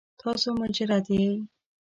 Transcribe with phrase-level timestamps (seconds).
[0.21, 1.29] تاسو مجرد یې؟